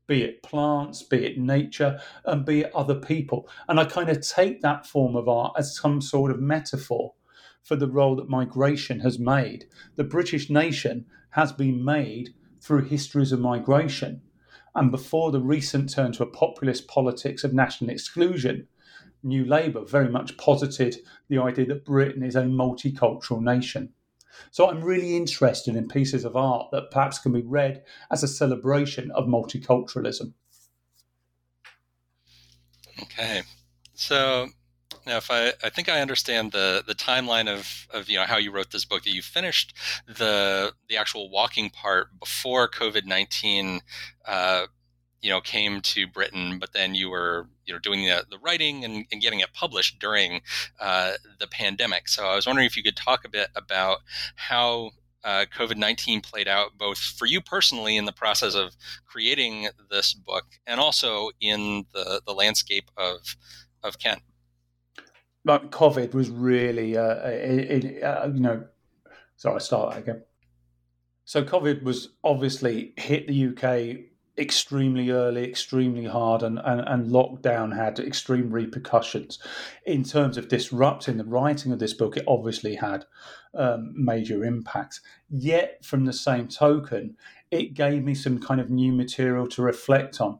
[0.06, 3.48] be it plants, be it nature, and be it other people.
[3.68, 7.14] And I kind of take that form of art as some sort of metaphor
[7.68, 9.66] for the role that migration has made.
[9.96, 12.30] The British nation has been made
[12.62, 14.22] through histories of migration.
[14.74, 18.68] And before the recent turn to a populist politics of national exclusion,
[19.22, 20.96] New Labour very much posited
[21.28, 23.92] the idea that Britain is a multicultural nation.
[24.50, 28.28] So I'm really interested in pieces of art that perhaps can be read as a
[28.28, 30.32] celebration of multiculturalism.
[33.02, 33.42] Okay.
[33.94, 34.48] So
[35.08, 38.36] now, if I, I think I understand the the timeline of, of you know how
[38.36, 39.74] you wrote this book, that you finished
[40.06, 43.80] the the actual walking part before COVID nineteen,
[44.26, 44.66] uh,
[45.22, 48.84] you know, came to Britain, but then you were you know doing the, the writing
[48.84, 50.42] and, and getting it published during
[50.78, 52.08] uh, the pandemic.
[52.08, 53.98] So I was wondering if you could talk a bit about
[54.36, 54.90] how
[55.24, 60.12] uh, COVID 19 played out both for you personally in the process of creating this
[60.12, 63.36] book and also in the, the landscape of,
[63.82, 64.22] of Kent
[65.48, 68.64] like COVID was really, uh, it, it, uh, you know,
[69.36, 70.22] sorry, I start again.
[71.24, 74.04] So COVID was obviously hit the UK
[74.38, 79.38] extremely early, extremely hard, and, and, and lockdown had extreme repercussions.
[79.84, 83.04] In terms of disrupting the writing of this book, it obviously had
[83.54, 85.00] um, major impacts.
[85.28, 87.16] Yet, from the same token,
[87.50, 90.38] it gave me some kind of new material to reflect on.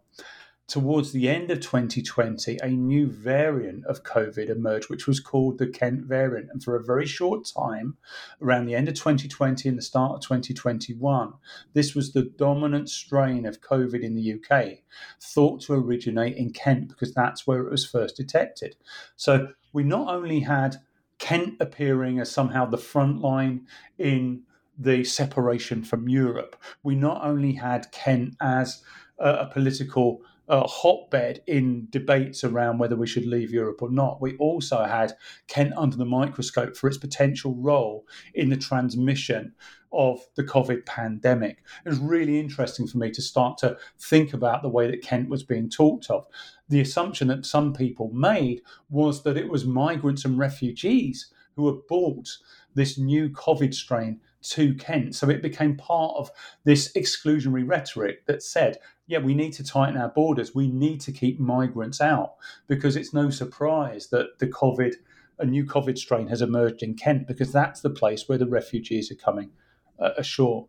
[0.69, 5.67] Towards the end of 2020, a new variant of COVID emerged, which was called the
[5.67, 6.51] Kent variant.
[6.53, 7.97] And for a very short time,
[8.43, 11.33] around the end of 2020 and the start of 2021,
[11.73, 14.81] this was the dominant strain of COVID in the UK,
[15.19, 18.77] thought to originate in Kent because that's where it was first detected.
[19.17, 20.77] So we not only had
[21.19, 23.67] Kent appearing as somehow the front line
[23.97, 24.43] in
[24.79, 28.83] the separation from Europe, we not only had Kent as
[29.19, 34.21] a, a political uh, hotbed in debates around whether we should leave Europe or not.
[34.21, 35.13] We also had
[35.47, 39.53] Kent under the microscope for its potential role in the transmission
[39.93, 41.63] of the COVID pandemic.
[41.85, 45.29] It was really interesting for me to start to think about the way that Kent
[45.29, 46.27] was being talked of.
[46.69, 51.87] The assumption that some people made was that it was migrants and refugees who had
[51.89, 52.29] brought
[52.75, 55.15] this new COVID strain to Kent.
[55.17, 56.31] So it became part of
[56.65, 58.79] this exclusionary rhetoric that said
[59.09, 60.55] yeah, we need to tighten our borders.
[60.55, 62.35] We need to keep migrants out
[62.69, 64.95] because it's no surprise that the COVID,
[65.39, 69.11] a new COVID strain has emerged in Kent because that's the place where the refugees
[69.11, 69.51] are coming
[69.99, 70.69] uh, ashore.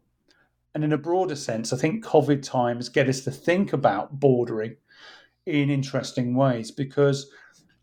[0.74, 4.78] And in a broader sense, I think COVID times get us to think about bordering
[5.46, 7.30] in interesting ways because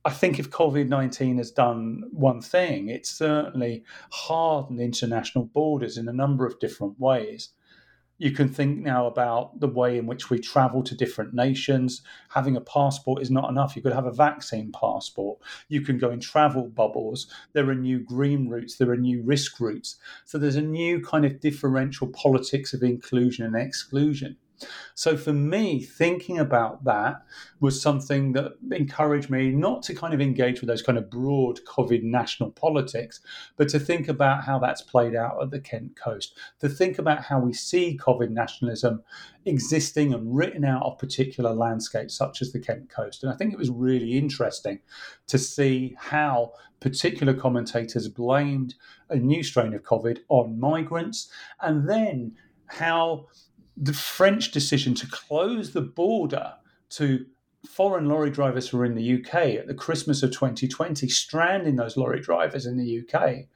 [0.07, 6.09] I think if COVID 19 has done one thing, it's certainly hardened international borders in
[6.09, 7.51] a number of different ways.
[8.19, 12.01] You can think now about the way in which we travel to different nations.
[12.31, 13.77] Having a passport is not enough.
[13.77, 15.39] You could have a vaccine passport.
[15.69, 17.31] You can go in travel bubbles.
[17.53, 18.77] There are new green routes.
[18.77, 19.97] There are new risk routes.
[20.25, 24.37] So there's a new kind of differential politics of inclusion and exclusion.
[24.95, 27.23] So for me, thinking about that
[27.61, 31.61] was something that encouraged me not to kind of engage with those kind of broad
[31.67, 33.21] COVID national politics,
[33.57, 37.25] but to think about how that's played out at the Kent coast, to think about
[37.25, 39.03] how we see COVID nationalism
[39.45, 43.23] existing and written out of particular landscapes such as the Kent coast.
[43.23, 44.81] And I think it was really interesting
[45.29, 48.75] to see how particular commentators blamed
[49.09, 51.31] a new strain of COVID on migrants
[51.61, 52.37] and then
[52.67, 53.27] how
[53.77, 56.55] the French decision to close the border
[56.91, 57.27] to
[57.67, 61.97] foreign lorry drivers who were in the UK at the Christmas of 2020, stranding those
[61.97, 63.47] lorry drivers in the UK,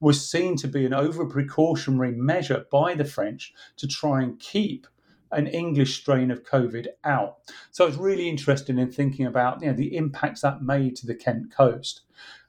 [0.00, 4.86] was seen to be an over precautionary measure by the French to try and keep
[5.32, 7.38] an English strain of COVID out.
[7.70, 11.06] So I was really interested in thinking about you know, the impacts that made to
[11.06, 12.02] the Kent coast.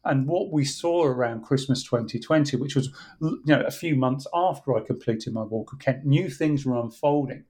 [0.04, 2.90] And what we saw around Christmas 2020, which was
[3.22, 6.80] you know a few months after I completed my walk of Kent, new things were
[6.80, 7.46] unfolding,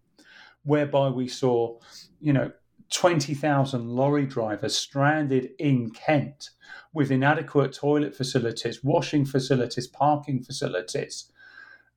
[0.64, 1.80] whereby we saw,
[2.20, 2.52] you know,
[2.91, 6.49] 20,000 lorry drivers stranded in Kent
[6.93, 11.32] with inadequate toilet facilities, washing facilities, parking facilities,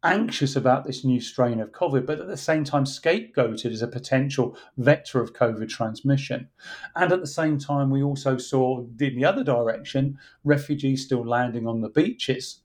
[0.05, 3.89] anxious about this new strain of COVID, but at the same time scapegoated as a
[3.89, 6.49] potential vector of COVID transmission.
[6.95, 11.67] And at the same time, we also saw, in the other direction, refugees still landing
[11.67, 12.61] on the beaches,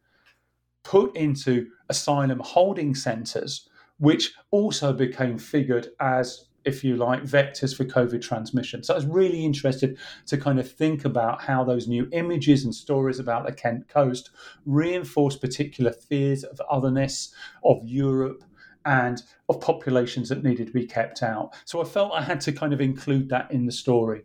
[0.83, 7.83] put into asylum holding centres, which also became figured as if you like, vectors for
[7.83, 8.81] COVID transmission.
[8.83, 9.97] So I was really interested
[10.27, 14.29] to kind of think about how those new images and stories about the Kent coast
[14.65, 17.33] reinforce particular fears of otherness,
[17.65, 18.43] of Europe,
[18.85, 21.53] and of populations that needed to be kept out.
[21.65, 24.23] So I felt I had to kind of include that in the story.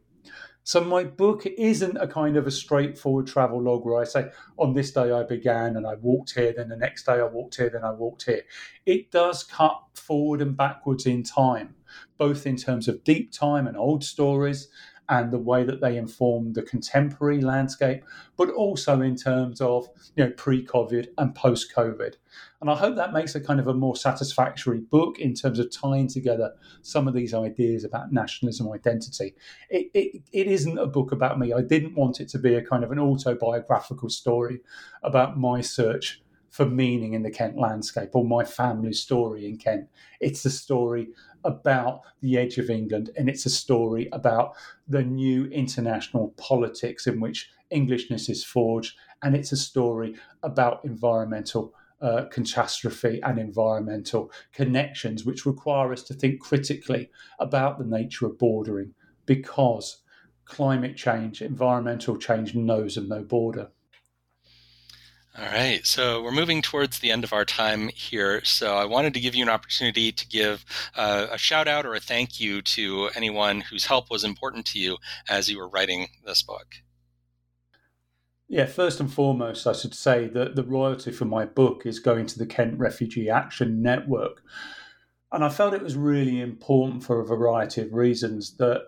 [0.67, 4.73] So my book isn't a kind of a straightforward travel log where I say, on
[4.73, 7.69] this day I began and I walked here, then the next day I walked here,
[7.69, 8.43] then I walked here.
[8.87, 11.75] It does cut forward and backwards in time
[12.19, 14.69] both in terms of deep time and old stories
[15.09, 18.03] and the way that they inform the contemporary landscape,
[18.37, 22.15] but also in terms of you know pre-COVID and post-COVID.
[22.61, 25.71] And I hope that makes a kind of a more satisfactory book in terms of
[25.71, 29.35] tying together some of these ideas about nationalism identity.
[29.69, 31.53] It, it, it isn't a book about me.
[31.53, 34.61] I didn't want it to be a kind of an autobiographical story
[35.03, 39.89] about my search for meaning in the Kent landscape or my family's story in Kent.
[40.21, 41.09] It's a story
[41.45, 44.55] about the edge of England, and it's a story about
[44.89, 51.75] the new international politics in which Englishness is forged, and it's a story about environmental.
[52.01, 58.37] Uh, catastrophe and environmental connections, which require us to think critically about the nature of
[58.37, 58.93] bordering
[59.25, 60.03] because
[60.45, 63.69] climate change, environmental change knows of no border.
[65.37, 68.45] All right, so we're moving towards the end of our time here.
[68.45, 70.65] So I wanted to give you an opportunity to give
[70.95, 74.79] uh, a shout out or a thank you to anyone whose help was important to
[74.79, 74.97] you
[75.29, 76.77] as you were writing this book.
[78.47, 82.27] Yeah, first and foremost, I should say that the royalty for my book is going
[82.27, 84.41] to the Kent Refugee Action Network.
[85.33, 88.83] And I felt it was really important for a variety of reasons that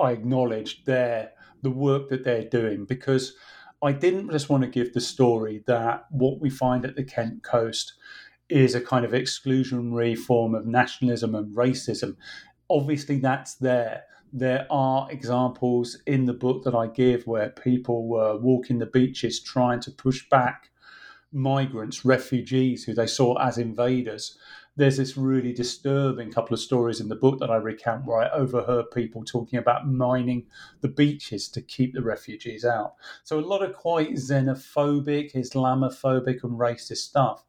[0.00, 1.32] I acknowledged their
[1.62, 3.34] the work that they're doing because
[3.82, 7.42] I didn't just want to give the story that what we find at the Kent
[7.42, 7.94] coast
[8.48, 12.16] is a kind of exclusionary form of nationalism and racism.
[12.68, 14.04] Obviously, that's there.
[14.32, 19.40] There are examples in the book that I give where people were walking the beaches
[19.40, 20.70] trying to push back
[21.32, 24.36] migrants, refugees who they saw as invaders.
[24.76, 28.30] There's this really disturbing couple of stories in the book that I recount where I
[28.30, 30.46] overheard people talking about mining
[30.80, 32.94] the beaches to keep the refugees out.
[33.24, 37.44] So, a lot of quite xenophobic, Islamophobic, and racist stuff.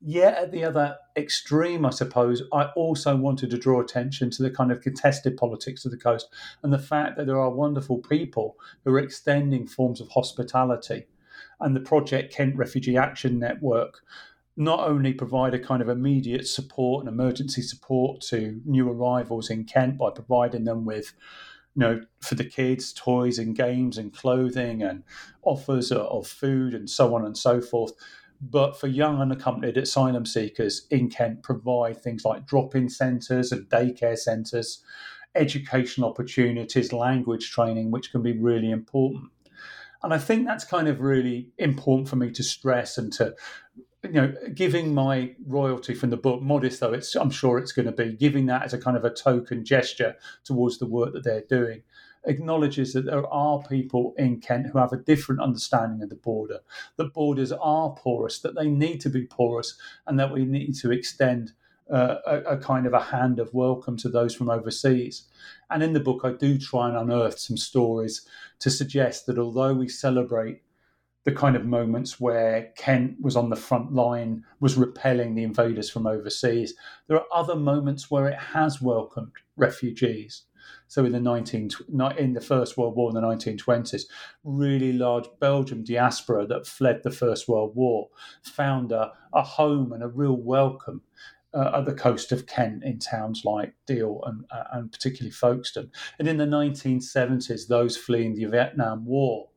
[0.00, 4.50] Yet at the other extreme, I suppose, I also wanted to draw attention to the
[4.50, 6.28] kind of contested politics of the coast
[6.62, 11.06] and the fact that there are wonderful people who are extending forms of hospitality.
[11.60, 14.00] And the Project Kent Refugee Action Network
[14.58, 19.64] not only provide a kind of immediate support and emergency support to new arrivals in
[19.64, 21.14] Kent by providing them with
[21.74, 25.04] you know, for the kids, toys and games and clothing and
[25.42, 27.92] offers of food and so on and so forth
[28.40, 33.68] but for young unaccompanied asylum seekers in Kent, provide things like drop in centres and
[33.68, 34.82] daycare centres,
[35.34, 39.30] educational opportunities, language training, which can be really important.
[40.02, 43.34] And I think that's kind of really important for me to stress and to,
[44.08, 47.86] you know, giving my royalty from the book, modest though it's, I'm sure it's going
[47.86, 51.24] to be, giving that as a kind of a token gesture towards the work that
[51.24, 51.82] they're doing
[52.24, 56.60] acknowledges that there are people in Kent who have a different understanding of the border,
[56.96, 60.92] that borders are porous, that they need to be porous, and that we need to
[60.92, 61.52] extend
[61.90, 65.24] uh, a, a, kind of a hand of welcome to those from overseas.
[65.70, 68.26] And in the book, I do try and unearth some stories
[68.58, 70.60] to suggest that although we celebrate
[71.24, 75.90] the kind of moments where Kent was on the front line, was repelling the invaders
[75.90, 76.74] from overseas,
[77.06, 80.44] there are other moments where it has welcomed refugees.
[80.86, 81.70] So in the 19
[82.18, 84.04] in the First World War in the 1920s,
[84.44, 88.08] really large Belgian diaspora that fled the First World War
[88.42, 91.02] found a, a home and a real welcome
[91.54, 95.90] uh, at the coast of Kent in towns like Deal and, uh, and particularly Folkestone.
[96.18, 99.48] And in the 1970s, those fleeing the Vietnam War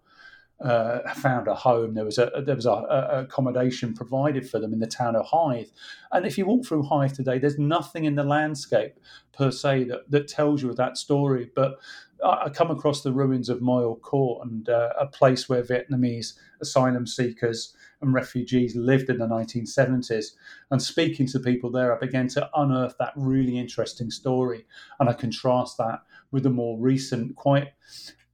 [0.64, 1.94] uh, found a home.
[1.94, 5.26] There was a there was a, a, accommodation provided for them in the town of
[5.26, 5.70] Hythe.
[6.12, 9.00] And if you walk through Hythe today, there's nothing in the landscape
[9.34, 11.50] per se that, that tells you that story.
[11.56, 11.80] But
[12.24, 16.34] I, I come across the ruins of Moyle Court and uh, a place where Vietnamese
[16.62, 20.32] asylum seekers and refugees lived in the 1970s.
[20.70, 24.66] And speaking to people there, I began to unearth that really interesting story.
[25.00, 26.02] And I contrast that
[26.32, 27.70] with the more recent, quite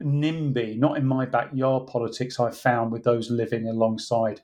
[0.02, 4.42] NIMBY, not in my backyard politics, I've found with those living alongside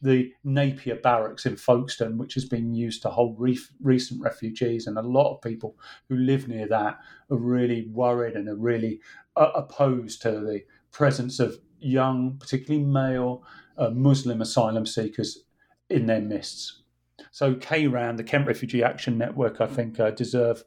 [0.00, 3.40] the Napier barracks in Folkestone, which has been used to hold
[3.80, 4.86] recent refugees.
[4.86, 5.76] And a lot of people
[6.08, 6.98] who live near that
[7.30, 9.00] are really worried and are really
[9.36, 13.44] uh, opposed to the presence of young, particularly male
[13.76, 15.44] uh, Muslim asylum seekers
[15.90, 16.82] in their midst.
[17.30, 20.64] So KRAN, the Kent Refugee Action Network, I think uh, deserve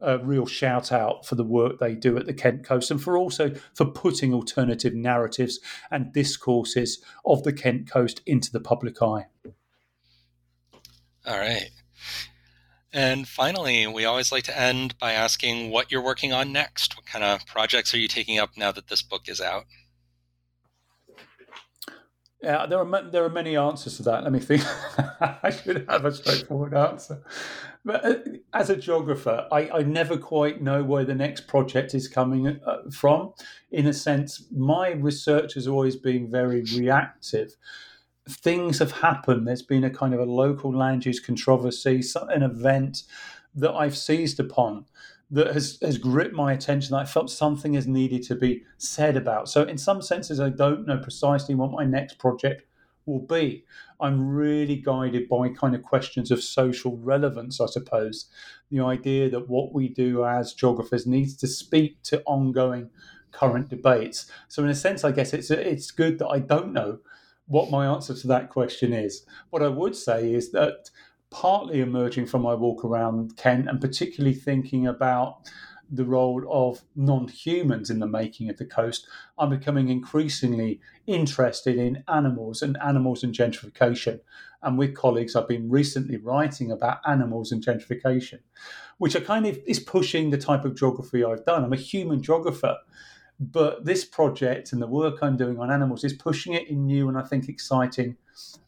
[0.00, 3.16] a real shout out for the work they do at the Kent coast and for
[3.16, 5.58] also for putting alternative narratives
[5.90, 9.26] and discourses of the Kent coast into the public eye.
[11.26, 11.70] All right.
[12.92, 16.96] And finally, we always like to end by asking what you're working on next.
[16.96, 19.64] What kind of projects are you taking up now that this book is out?
[22.42, 24.22] Yeah, there are there are many answers to that.
[24.22, 24.62] Let me think.
[25.20, 27.24] I should have a straightforward answer.
[27.84, 28.14] But uh,
[28.52, 32.90] as a geographer, I, I never quite know where the next project is coming uh,
[32.92, 33.32] from.
[33.72, 37.56] In a sense, my research has always been very reactive.
[38.28, 39.48] Things have happened.
[39.48, 43.02] There's been a kind of a local land use controversy, an event
[43.54, 44.84] that I've seized upon
[45.30, 49.16] that has, has gripped my attention that I felt something has needed to be said
[49.16, 49.48] about.
[49.48, 52.62] So, in some senses, I don't know precisely what my next project
[53.04, 53.64] will be.
[54.00, 58.26] I'm really guided by kind of questions of social relevance, I suppose.
[58.70, 62.90] The idea that what we do as geographers needs to speak to ongoing
[63.32, 64.30] current debates.
[64.48, 67.00] So, in a sense, I guess it's it's good that I don't know
[67.46, 69.24] what my answer to that question is.
[69.50, 70.90] What I would say is that
[71.30, 75.48] partly emerging from my walk around Kent and particularly thinking about
[75.90, 79.06] the role of non humans in the making of the coast,
[79.38, 84.20] I'm becoming increasingly interested in animals and animals and gentrification.
[84.62, 88.40] And with colleagues, I've been recently writing about animals and gentrification,
[88.98, 91.64] which are kind of is pushing the type of geography I've done.
[91.64, 92.76] I'm a human geographer,
[93.40, 97.08] but this project and the work I'm doing on animals is pushing it in new
[97.08, 98.16] and I think exciting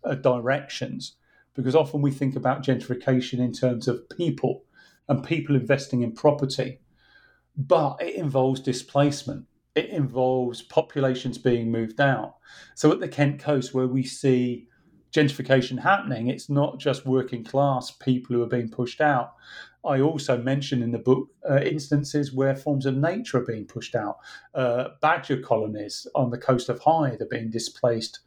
[0.05, 1.17] uh, directions
[1.61, 4.65] because often we think about gentrification in terms of people
[5.09, 6.81] and people investing in property.
[7.57, 9.47] but it involves displacement.
[9.75, 12.37] It involves populations being moved out.
[12.75, 14.69] So at the Kent coast, where we see
[15.13, 19.35] gentrification happening, it's not just working class people who are being pushed out.
[19.85, 23.95] I also mention in the book uh, instances where forms of nature are being pushed
[23.95, 24.19] out.
[24.55, 28.21] Uh, badger colonies on the coast of Hythe are being displaced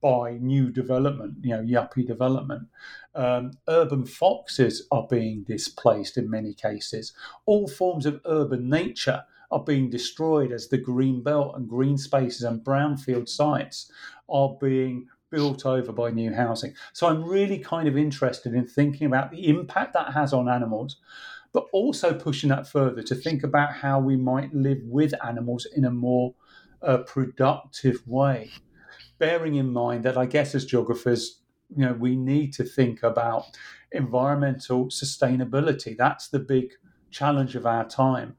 [0.00, 2.68] by new development, you know, yuppie development.
[3.14, 7.12] Um, urban foxes are being displaced in many cases.
[7.46, 12.42] All forms of urban nature are being destroyed as the green belt and green spaces
[12.42, 13.90] and brownfield sites
[14.28, 16.74] are being built over by new housing.
[16.92, 20.96] So I'm really kind of interested in thinking about the impact that has on animals,
[21.52, 25.84] but also pushing that further to think about how we might live with animals in
[25.84, 26.34] a more
[26.82, 28.50] uh, productive way.
[29.18, 31.40] Bearing in mind that I guess as geographers,
[31.74, 33.44] you know, we need to think about
[33.92, 35.96] environmental sustainability.
[35.96, 36.72] That's the big
[37.10, 38.36] challenge of our time.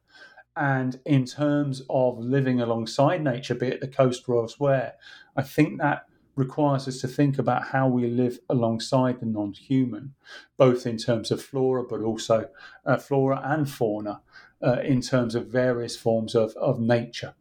[0.55, 4.93] And in terms of living alongside nature, be it the coast or elsewhere,
[5.35, 6.05] I think that
[6.35, 10.15] requires us to think about how we live alongside the non human,
[10.57, 12.49] both in terms of flora, but also
[12.85, 14.21] uh, flora and fauna
[14.61, 17.35] uh, in terms of various forms of, of nature.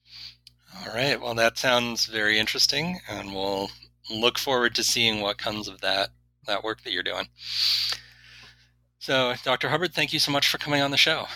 [0.86, 1.20] All right.
[1.20, 3.70] Well, that sounds very interesting, and we'll
[4.10, 6.10] look forward to seeing what comes of that
[6.46, 7.26] that work that you're doing.
[8.98, 9.68] So, Dr.
[9.68, 11.26] Hubbard, thank you so much for coming on the show.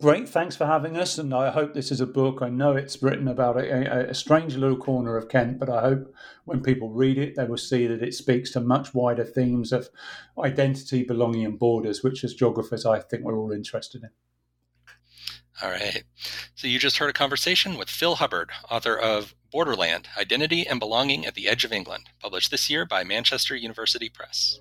[0.00, 1.16] Great, thanks for having us.
[1.16, 2.40] And I hope this is a book.
[2.42, 6.12] I know it's written about a, a, strange little corner of Kent, but I hope
[6.44, 9.90] when people read it, they will see that it speaks to much wider themes of
[10.36, 14.10] identity, belonging, and borders, which as geographers, I think we're all interested in.
[15.62, 16.02] All right.
[16.56, 21.24] So you just heard a conversation with Phil Hubbard, author of Borderland Identity and Belonging
[21.24, 24.58] at the Edge of England, published this year by Manchester University Press.